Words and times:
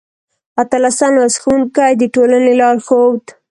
اتلسم 0.61 1.11
لوست: 1.17 1.37
ښوونکی 1.41 1.91
د 1.97 2.03
ټولنې 2.13 2.53
لارښود 2.59 3.23